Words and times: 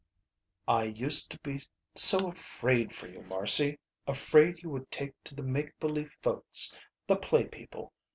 "I 0.67 0.85
used 0.85 1.29
to 1.29 1.39
be 1.41 1.59
so 1.93 2.27
afraid 2.31 2.91
for 2.91 3.07
you, 3.07 3.21
Marcy. 3.21 3.77
Afraid 4.07 4.63
you 4.63 4.71
would 4.71 4.89
take 4.89 5.13
to 5.25 5.35
the 5.35 5.43
make 5.43 5.79
believe 5.79 6.17
folks. 6.23 6.73
The 7.05 7.17
play 7.17 7.43
people. 7.45 7.93